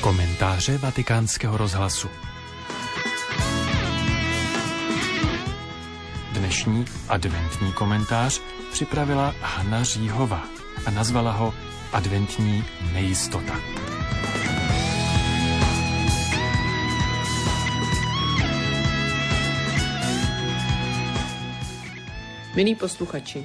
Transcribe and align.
Komentáře 0.00 0.78
vatikánského 0.78 1.56
rozhlasu 1.56 2.08
Dnešní 6.32 6.84
adventní 7.08 7.72
komentář 7.72 8.40
připravila 8.72 9.34
Hanna 9.40 9.82
Říhova 9.82 10.48
a 10.86 10.90
nazvala 10.90 11.32
ho 11.32 11.54
Adventní 11.92 12.64
nejistota. 12.92 13.60
Milí 22.56 22.74
posluchači, 22.74 23.44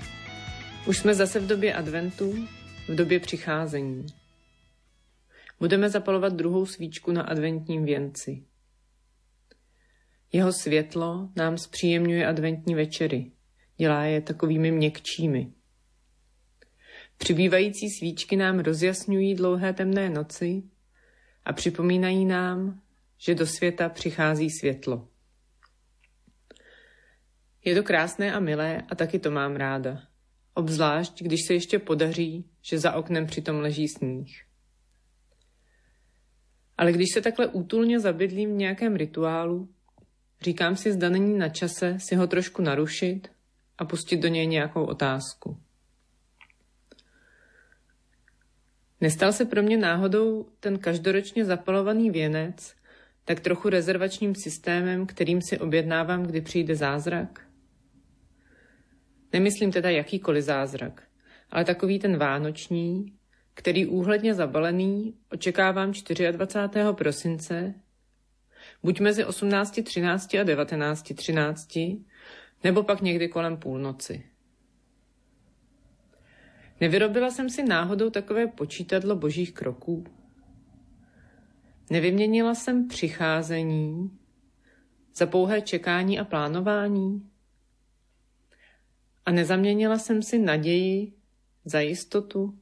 už 0.85 0.98
jsme 0.98 1.16
zase 1.16 1.40
v 1.40 1.48
době 1.48 1.74
adventu, 1.74 2.48
v 2.88 2.96
době 2.96 3.20
přicházení. 3.20 4.25
Budeme 5.59 5.90
zapalovat 5.90 6.34
druhou 6.34 6.66
svíčku 6.66 7.12
na 7.12 7.22
adventním 7.22 7.86
věnci. 7.86 8.46
Jeho 10.32 10.54
světlo 10.54 11.30
nám 11.36 11.58
zpříjemňuje 11.58 12.27
adventní 12.27 12.76
večery, 12.76 13.32
dělá 13.77 14.04
je 14.04 14.22
takovými 14.22 14.72
měkčími. 14.72 15.52
Přibývající 17.18 17.90
svíčky 17.90 18.35
nám 18.35 18.60
rozjasňují 18.60 19.35
dlouhé 19.35 19.74
temné 19.74 20.10
noci 20.10 20.63
a 21.46 21.54
připomínají 21.54 22.26
nám, 22.26 22.82
že 23.18 23.35
do 23.35 23.48
světa 23.48 23.90
přichází 23.90 24.49
světlo. 24.49 25.08
Je 27.65 27.76
to 27.76 27.84
krásné 27.84 28.34
a 28.34 28.40
milé 28.40 28.82
a 28.90 28.96
taky 28.96 29.20
to 29.20 29.32
mám 29.32 29.55
ráda. 29.55 30.02
Obzvlášť, 30.54 31.24
když 31.24 31.40
se 31.48 31.54
ještě 31.54 31.80
podaří, 31.80 32.46
že 32.62 32.80
za 32.80 32.93
oknem 32.93 33.27
přitom 33.27 33.60
leží 33.60 33.87
sníh. 33.87 34.46
Ale 36.77 36.91
když 36.91 37.07
se 37.13 37.21
takhle 37.21 37.48
útulně 37.48 37.99
zabydlím 37.99 38.49
v 38.54 38.57
nějakém 38.57 38.95
rituálu, 38.95 39.70
říkám 40.41 40.76
si, 40.76 40.91
zda 40.91 41.09
není 41.09 41.37
na 41.37 41.49
čase 41.49 41.98
si 41.99 42.15
ho 42.15 42.27
trošku 42.27 42.62
narušit 42.62 43.27
a 43.77 43.85
pustit 43.85 44.18
do 44.18 44.27
něj 44.27 44.48
nějakou 44.48 44.84
otázku. 44.84 45.57
Nestal 49.01 49.34
se 49.34 49.46
pro 49.46 49.63
mě 49.63 49.77
náhodou 49.77 50.46
ten 50.59 50.79
každoročně 50.79 51.46
zapalovaný 51.46 52.12
věnec 52.12 52.76
tak 53.26 53.40
trochu 53.40 53.70
rezervačním 53.70 54.35
systémem, 54.35 55.05
kterým 55.05 55.41
si 55.41 55.59
objednávám, 55.59 56.23
kdy 56.23 56.41
přijde 56.41 56.76
zázrak? 56.76 57.48
Nemyslím 59.34 59.71
teda 59.71 59.90
jakýkoliv 59.90 60.43
zázrak, 60.43 61.03
ale 61.51 61.65
takový 61.65 61.99
ten 61.99 62.18
vánoční, 62.18 63.13
který 63.56 63.86
úhledně 63.86 64.34
zabalený 64.34 65.14
očekávám 65.31 65.92
24. 66.31 66.84
prosince, 66.92 67.74
buď 68.84 69.00
mezi 69.00 69.24
18.13 69.24 70.42
a 70.42 70.44
19.13, 70.44 72.03
nebo 72.64 72.84
pak 72.84 73.02
někdy 73.02 73.28
kolem 73.28 73.58
půlnoci. 73.58 74.24
Nevyrobila 76.81 77.31
jsem 77.31 77.50
si 77.50 77.64
náhodou 77.64 78.09
takové 78.09 78.48
počítadlo 78.48 79.16
božích 79.16 79.54
kroků? 79.54 80.04
Nevyměnila 81.90 82.56
jsem 82.56 82.88
přicházení 82.88 84.20
za 85.16 85.26
pouhé 85.26 85.62
čekání 85.62 86.20
a 86.20 86.24
plánování? 86.24 87.30
A 89.26 89.32
nezaměnila 89.32 89.98
jsem 89.98 90.22
si 90.22 90.40
naději 90.40 91.14
za 91.66 91.80
jistotu? 91.80 92.60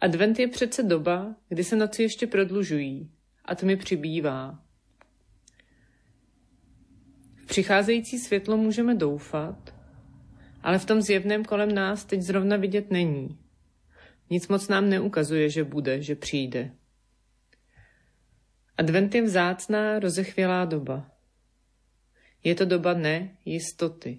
Advent 0.00 0.38
je 0.38 0.48
přece 0.48 0.82
doba, 0.82 1.34
kdy 1.48 1.64
se 1.64 1.76
noci 1.76 2.02
ještě 2.02 2.26
prodlužují 2.26 3.10
a 3.44 3.54
tmy 3.54 3.76
přibývá. 3.76 4.62
V 7.36 7.46
přicházející 7.46 8.18
světlo 8.18 8.56
můžeme 8.56 8.94
doufat, 8.94 9.74
ale 10.62 10.78
v 10.78 10.84
tom 10.84 11.02
zjevném 11.02 11.44
kolem 11.44 11.74
nás 11.74 12.04
teď 12.04 12.20
zrovna 12.20 12.56
vidět 12.56 12.90
není. 12.90 13.38
Nic 14.30 14.48
moc 14.48 14.68
nám 14.68 14.88
neukazuje, 14.88 15.50
že 15.50 15.64
bude, 15.64 16.02
že 16.02 16.14
přijde. 16.14 16.72
Advent 18.78 19.14
je 19.14 19.22
vzácná, 19.22 19.98
rozechvělá 19.98 20.64
doba. 20.64 21.10
Je 22.44 22.54
to 22.54 22.64
doba 22.64 22.94
nejistoty. 22.94 24.18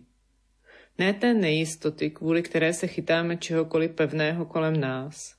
Ne 0.97 1.13
té 1.13 1.33
nejistoty, 1.33 2.09
kvůli 2.09 2.43
které 2.43 2.73
se 2.73 2.87
chytáme 2.87 3.37
čehokoliv 3.37 3.91
pevného 3.91 4.45
kolem 4.45 4.79
nás, 4.79 5.37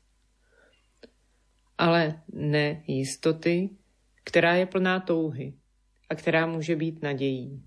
ale 1.78 2.22
nejistoty, 2.32 3.70
která 4.24 4.54
je 4.54 4.66
plná 4.66 5.00
touhy 5.00 5.54
a 6.08 6.14
která 6.14 6.46
může 6.46 6.76
být 6.76 7.02
nadějí. 7.02 7.62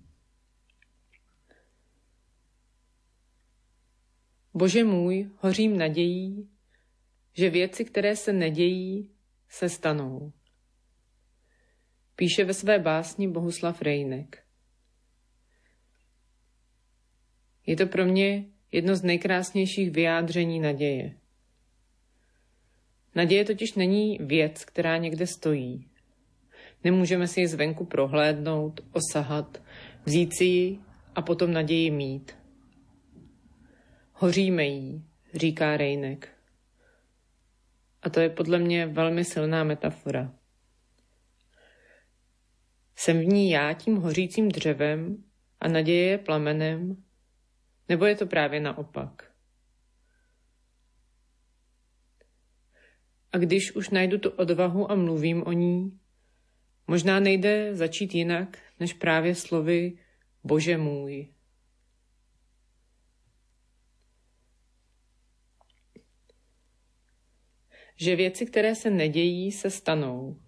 Bože 4.54 4.84
můj, 4.84 5.30
hořím 5.38 5.78
nadějí, 5.78 6.48
že 7.32 7.50
věci, 7.50 7.84
které 7.84 8.16
se 8.16 8.32
nedějí, 8.32 9.10
se 9.48 9.68
stanou. 9.68 10.32
Píše 12.16 12.44
ve 12.44 12.54
své 12.54 12.78
básni 12.78 13.28
Bohuslav 13.28 13.82
Rejnek. 13.82 14.44
Je 17.66 17.76
to 17.76 17.86
pro 17.86 18.06
mě 18.06 18.44
jedno 18.72 18.96
z 18.96 19.02
nejkrásnějších 19.02 19.90
vyjádření 19.90 20.60
naděje. 20.60 21.21
Naděje 23.14 23.44
totiž 23.44 23.74
není 23.74 24.18
věc, 24.20 24.64
která 24.64 24.96
někde 24.96 25.26
stojí. 25.26 25.88
Nemůžeme 26.84 27.28
si 27.28 27.40
ji 27.40 27.48
zvenku 27.48 27.84
prohlédnout, 27.84 28.80
osahat, 28.92 29.62
vzít 30.04 30.36
si 30.36 30.44
ji 30.44 30.78
a 31.14 31.22
potom 31.22 31.52
naději 31.52 31.90
mít. 31.90 32.36
Hoříme 34.12 34.64
jí, 34.64 35.04
říká 35.34 35.76
Rejnek. 35.76 36.28
A 38.02 38.10
to 38.10 38.20
je 38.20 38.30
podle 38.30 38.58
mě 38.58 38.86
velmi 38.86 39.24
silná 39.24 39.64
metafora. 39.64 40.32
Jsem 42.96 43.20
v 43.20 43.24
ní 43.24 43.50
já 43.50 43.72
tím 43.72 43.96
hořícím 43.96 44.48
dřevem 44.48 45.24
a 45.60 45.68
naděje 45.68 46.06
je 46.06 46.18
plamenem, 46.18 47.04
nebo 47.88 48.06
je 48.06 48.16
to 48.16 48.26
právě 48.26 48.60
naopak? 48.60 49.31
A 53.32 53.38
když 53.38 53.72
už 53.76 53.90
najdu 53.90 54.18
tu 54.18 54.30
odvahu 54.30 54.90
a 54.90 54.94
mluvím 54.94 55.42
o 55.46 55.52
ní, 55.52 55.98
možná 56.86 57.20
nejde 57.20 57.76
začít 57.76 58.14
jinak, 58.14 58.58
než 58.80 58.92
právě 58.92 59.34
slovy 59.34 59.98
Bože 60.44 60.76
můj. 60.76 61.28
Že 67.96 68.16
věci, 68.16 68.46
které 68.46 68.74
se 68.74 68.90
nedějí, 68.90 69.52
se 69.52 69.70
stanou. 69.70 70.40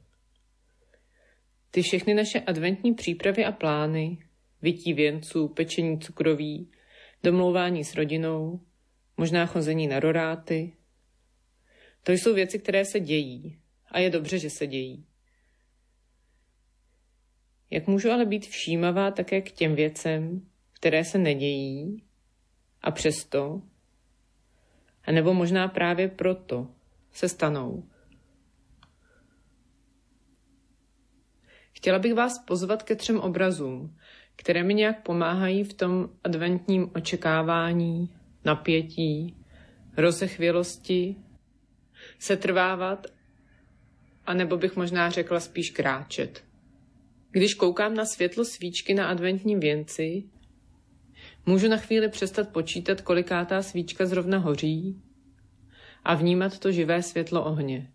Ty 1.71 1.83
všechny 1.83 2.15
naše 2.15 2.41
adventní 2.41 2.95
přípravy 2.95 3.45
a 3.45 3.53
plány, 3.53 4.19
vytí 4.63 4.93
věnců, 4.93 5.49
pečení 5.49 6.01
cukroví, 6.01 6.71
domlouvání 7.23 7.85
s 7.85 7.95
rodinou, 7.95 8.61
možná 9.17 9.47
chození 9.47 9.87
na 9.87 10.01
roráty. 10.01 10.73
To 12.05 12.13
jsou 12.13 12.35
věci, 12.35 12.59
které 12.59 12.85
se 12.85 13.01
dějí 13.01 13.59
a 13.91 13.99
je 13.99 14.11
dobře, 14.11 14.39
že 14.39 14.51
se 14.51 14.67
dějí. 14.67 15.07
Jak 17.71 17.87
můžu 17.87 18.11
ale 18.11 18.25
být 18.25 18.47
všímavá 18.47 19.11
také 19.11 19.41
k 19.41 19.53
těm 19.53 19.75
věcem, 19.75 20.49
které 20.73 21.05
se 21.05 21.19
nedějí 21.19 22.03
a 22.83 22.91
přesto, 22.91 23.63
a 25.05 25.13
nebo 25.13 25.35
možná 25.35 25.69
právě 25.69 26.09
proto 26.09 26.69
se 27.13 27.29
stanou. 27.29 27.89
Chtěla 31.73 31.99
bych 31.99 32.15
vás 32.15 32.39
pozvat 32.39 32.83
ke 32.83 32.97
třem 32.97 33.21
obrazům, 33.21 33.97
které 34.37 34.63
mi 34.63 34.75
nějak 34.75 35.03
pomáhají 35.03 35.65
v 35.65 35.75
tom 35.75 36.09
adventním 36.25 36.91
očekávání, 36.95 38.15
napětí, 38.45 39.37
rozechvělosti, 39.97 41.17
setrvávat, 42.25 43.07
a 44.27 44.35
nebo 44.35 44.57
bych 44.57 44.77
možná 44.77 45.11
řekla 45.11 45.41
spíš 45.41 45.71
kráčet. 45.71 46.45
Když 47.31 47.55
koukám 47.55 47.95
na 47.95 48.05
světlo 48.05 48.45
svíčky 48.45 48.95
na 48.95 49.09
adventním 49.09 49.61
věnci, 49.61 50.25
můžu 51.47 51.69
na 51.69 51.77
chvíli 51.77 52.09
přestat 52.09 52.49
počítat, 52.49 53.01
koliká 53.01 53.45
ta 53.45 53.63
svíčka 53.63 54.07
zrovna 54.07 54.39
hoří 54.39 55.03
a 56.05 56.15
vnímat 56.15 56.59
to 56.59 56.73
živé 56.73 57.03
světlo 57.03 57.45
ohně. 57.45 57.93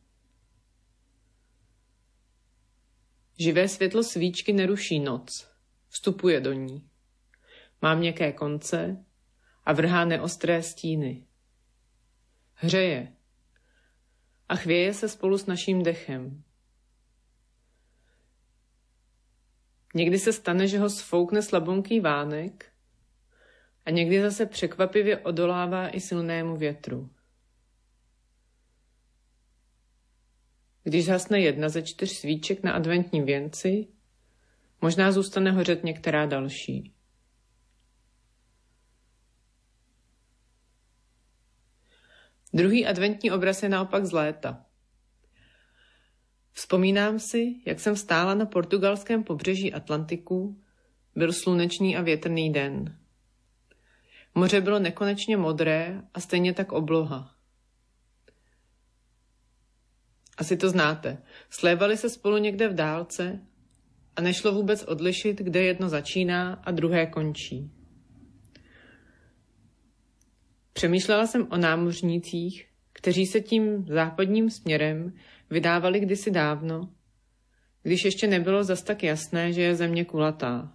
Živé 3.39 3.67
světlo 3.67 4.03
svíčky 4.03 4.53
neruší 4.53 4.99
noc, 4.99 5.47
vstupuje 5.87 6.41
do 6.41 6.53
ní. 6.53 6.89
Má 7.81 7.95
měkké 7.95 8.31
konce 8.31 9.05
a 9.63 9.73
vrhá 9.73 10.05
neostré 10.05 10.63
stíny. 10.63 11.25
Hřeje. 12.53 13.18
A 14.49 14.55
chvěje 14.55 14.93
se 14.93 15.09
spolu 15.09 15.37
s 15.37 15.45
naším 15.45 15.83
dechem. 15.83 16.43
Někdy 19.95 20.19
se 20.19 20.33
stane, 20.33 20.67
že 20.67 20.79
ho 20.79 20.89
sfoukne 20.89 21.41
slabonký 21.41 21.99
vánek 21.99 22.71
a 23.85 23.89
někdy 23.91 24.21
zase 24.21 24.45
překvapivě 24.45 25.17
odolává 25.17 25.89
i 25.89 25.99
silnému 25.99 26.57
větru. 26.57 27.09
Když 30.83 31.05
zhasne 31.05 31.39
jedna 31.39 31.69
ze 31.69 31.81
čtyř 31.81 32.11
svíček 32.11 32.63
na 32.63 32.71
adventním 32.71 33.25
věnci, 33.25 33.87
možná 34.81 35.11
zůstane 35.11 35.51
hořet 35.51 35.83
některá 35.83 36.25
další. 36.25 36.93
Druhý 42.59 42.85
adventní 42.85 43.31
obraz 43.31 43.63
je 43.63 43.69
naopak 43.69 44.05
z 44.05 44.11
léta. 44.11 44.65
Vzpomínám 46.51 47.19
si, 47.19 47.55
jak 47.65 47.79
jsem 47.79 47.95
stála 47.95 48.33
na 48.33 48.45
portugalském 48.45 49.23
pobřeží 49.23 49.73
Atlantiku. 49.73 50.61
Byl 51.15 51.33
slunečný 51.33 51.97
a 51.97 52.01
větrný 52.01 52.53
den. 52.53 52.99
Moře 54.35 54.61
bylo 54.61 54.79
nekonečně 54.79 55.37
modré 55.37 56.01
a 56.13 56.19
stejně 56.19 56.53
tak 56.53 56.71
obloha. 56.71 57.35
Asi 60.37 60.57
to 60.57 60.69
znáte. 60.69 61.23
Slévali 61.49 61.97
se 61.97 62.09
spolu 62.09 62.37
někde 62.37 62.67
v 62.67 62.75
dálce 62.75 63.39
a 64.15 64.21
nešlo 64.21 64.51
vůbec 64.51 64.83
odlišit, 64.83 65.39
kde 65.39 65.63
jedno 65.63 65.89
začíná 65.89 66.53
a 66.53 66.71
druhé 66.71 67.05
končí. 67.05 67.78
Přemýšlela 70.73 71.27
jsem 71.27 71.47
o 71.51 71.57
námořnících, 71.57 72.67
kteří 72.93 73.25
se 73.25 73.41
tím 73.41 73.85
západním 73.85 74.49
směrem 74.49 75.13
vydávali 75.49 75.99
kdysi 75.99 76.31
dávno, 76.31 76.93
když 77.83 78.05
ještě 78.05 78.27
nebylo 78.27 78.63
zas 78.63 78.83
tak 78.83 79.03
jasné, 79.03 79.53
že 79.53 79.61
je 79.61 79.75
země 79.75 80.05
kulatá. 80.05 80.73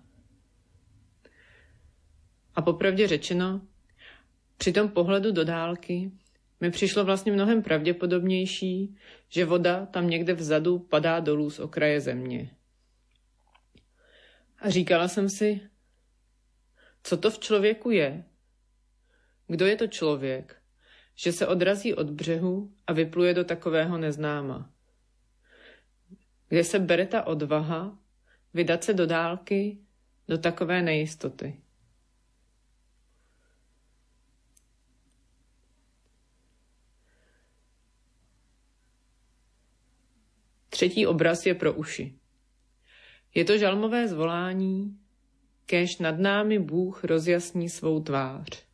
A 2.55 2.62
popravdě 2.62 3.08
řečeno, 3.08 3.61
při 4.56 4.73
tom 4.73 4.88
pohledu 4.88 5.32
do 5.32 5.44
dálky 5.44 6.11
mi 6.61 6.70
přišlo 6.70 7.05
vlastně 7.05 7.32
mnohem 7.32 7.62
pravděpodobnější, 7.62 8.97
že 9.29 9.44
voda 9.44 9.87
tam 9.87 10.11
někde 10.11 10.35
vzadu 10.35 10.79
padá 10.79 11.20
dolů 11.20 11.50
z 11.50 11.58
okraje 11.58 12.00
země. 12.00 12.50
A 14.58 14.70
říkala 14.70 15.08
jsem 15.08 15.29
si, 15.29 15.61
co 17.02 17.17
to 17.17 17.31
v 17.31 17.38
člověku 17.38 17.90
je? 17.90 18.25
Kdo 19.54 19.66
je 19.66 19.76
to 19.76 19.86
člověk, 19.86 20.62
že 21.14 21.32
se 21.32 21.46
odrazí 21.46 21.94
od 21.94 22.10
břehu 22.10 22.72
a 22.86 22.92
vypluje 22.92 23.34
do 23.34 23.44
takového 23.44 23.98
neznáma? 23.98 24.70
Kde 26.48 26.64
se 26.64 26.78
bere 26.78 27.06
ta 27.06 27.26
odvaha 27.26 27.98
vydat 28.54 28.84
se 28.84 28.94
do 28.94 29.06
dálky, 29.06 29.78
do 30.28 30.38
takové 30.38 30.82
nejistoty? 30.82 31.60
Třetí 40.68 41.06
obraz 41.06 41.46
je 41.46 41.54
pro 41.54 41.72
uši. 41.72 42.18
Je 43.34 43.44
to 43.44 43.58
žalmové 43.58 44.08
zvolání, 44.08 44.98
kež 45.66 45.98
nad 45.98 46.18
námi 46.18 46.58
Bůh 46.58 47.04
rozjasní 47.04 47.68
svou 47.68 48.02
tvář. 48.02 48.74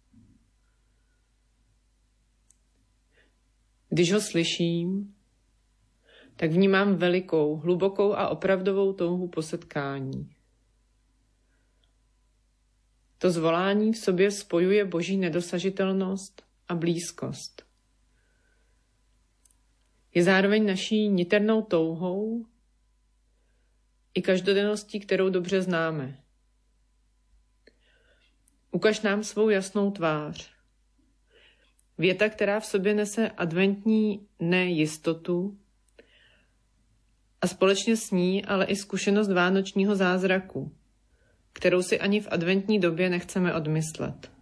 Když 3.90 4.12
ho 4.12 4.20
slyším, 4.20 5.14
tak 6.36 6.50
vnímám 6.50 6.96
velikou, 6.96 7.56
hlubokou 7.56 8.12
a 8.12 8.28
opravdovou 8.28 8.92
touhu 8.92 9.28
po 9.28 9.42
setkání. 9.42 10.30
To 13.18 13.30
zvolání 13.30 13.92
v 13.92 13.98
sobě 13.98 14.30
spojuje 14.30 14.84
boží 14.84 15.16
nedosažitelnost 15.16 16.42
a 16.68 16.74
blízkost. 16.74 17.62
Je 20.14 20.24
zároveň 20.24 20.66
naší 20.66 21.08
niternou 21.08 21.62
touhou 21.62 22.46
i 24.14 24.22
každodenností, 24.22 25.00
kterou 25.00 25.30
dobře 25.30 25.62
známe. 25.62 26.22
Ukaž 28.70 29.00
nám 29.00 29.24
svou 29.24 29.48
jasnou 29.48 29.90
tvář. 29.90 30.59
Věta, 32.00 32.28
která 32.28 32.60
v 32.60 32.66
sobě 32.66 32.94
nese 32.94 33.30
adventní 33.30 34.26
nejistotu 34.38 35.58
a 37.40 37.46
společně 37.46 37.96
s 37.96 38.10
ní 38.10 38.44
ale 38.44 38.64
i 38.64 38.76
zkušenost 38.76 39.32
vánočního 39.32 39.96
zázraku, 39.96 40.72
kterou 41.52 41.82
si 41.82 42.00
ani 42.00 42.20
v 42.20 42.28
adventní 42.30 42.78
době 42.78 43.10
nechceme 43.10 43.54
odmyslet. 43.54 44.32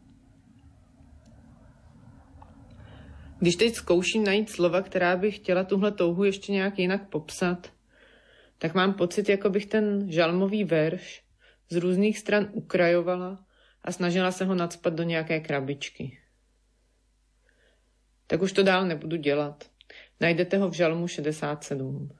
Když 3.39 3.57
teď 3.57 3.75
zkouším 3.75 4.25
najít 4.25 4.51
slova, 4.51 4.83
která 4.83 5.17
bych 5.17 5.37
chtěla 5.37 5.65
tuhle 5.65 5.93
touhu 5.93 6.25
ještě 6.25 6.53
nějak 6.53 6.79
jinak 6.79 7.09
popsat, 7.09 7.73
tak 8.59 8.75
mám 8.75 8.95
pocit, 8.95 9.29
jako 9.29 9.51
bych 9.51 9.67
ten 9.67 10.13
žalmový 10.13 10.65
verš 10.65 11.23
z 11.71 11.77
různých 11.77 12.19
stran 12.19 12.49
ukrajovala 12.53 13.45
a 13.83 13.93
snažila 13.93 14.33
se 14.33 14.45
ho 14.45 14.55
nadspat 14.55 14.95
do 14.95 15.03
nějaké 15.03 15.41
krabičky. 15.41 16.19
Tak 18.31 18.43
už 18.43 18.53
to 18.53 18.63
dál 18.63 18.85
nebudu 18.85 19.17
dělat. 19.17 19.65
Najdete 20.21 20.59
ho 20.59 20.69
v 20.69 20.73
žalmu 20.73 21.09
67. 21.09 22.11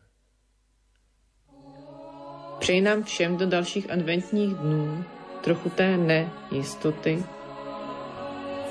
Přeji 2.59 2.81
nám 2.81 3.03
všem 3.03 3.37
do 3.37 3.47
dalších 3.47 3.91
adventních 3.91 4.55
dnů 4.55 5.05
trochu 5.45 5.71
té 5.71 5.97
nejistoty, 5.97 7.25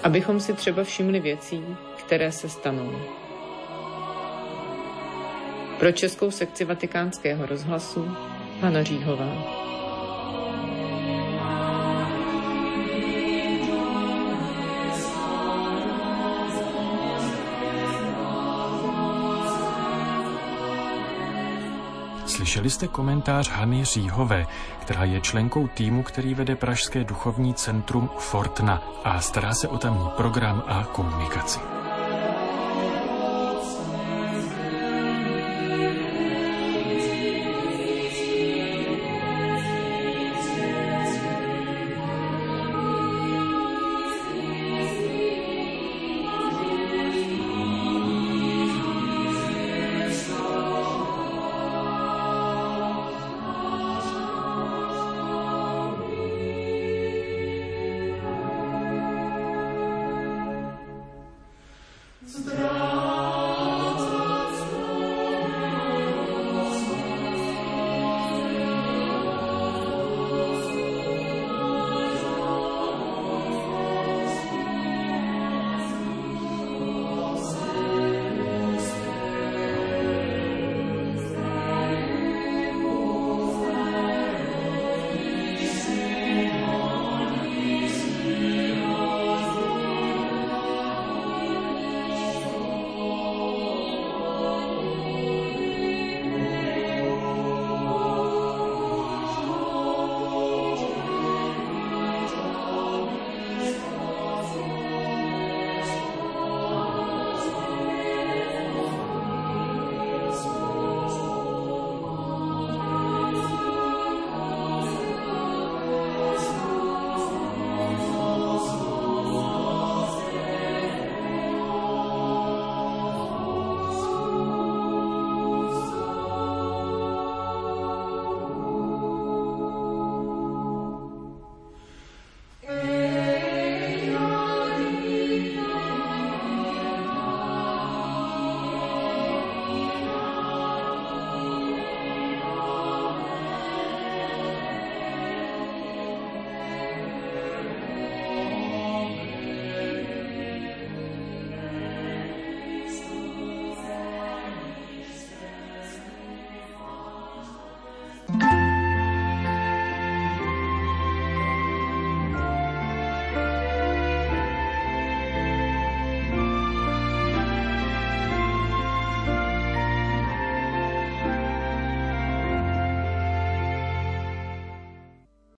abychom 0.04 0.40
si 0.40 0.54
třeba 0.54 0.84
všimli 0.84 1.20
věcí, 1.20 1.64
které 2.06 2.32
se 2.32 2.50
stanou. 2.50 2.92
Pro 5.80 5.92
českou 5.92 6.32
sekci 6.32 6.66
vatikánského 6.66 7.46
rozhlasu 7.46 8.06
Hana 8.62 8.84
Říhová. 8.84 9.67
Slyšeli 22.48 22.70
jste 22.70 22.88
komentář 22.88 23.50
Hany 23.50 23.86
Říhové, 23.86 24.48
která 24.82 25.04
je 25.04 25.22
členkou 25.22 25.68
týmu, 25.68 26.04
který 26.04 26.34
vede 26.34 26.56
Pražské 26.56 27.04
duchovní 27.04 27.54
centrum 27.54 28.10
Fortna 28.18 28.84
a 29.04 29.22
stará 29.22 29.54
se 29.54 29.68
o 29.68 29.78
tamní 29.78 30.10
program 30.18 30.64
a 30.68 30.84
komunikaci. 30.84 31.77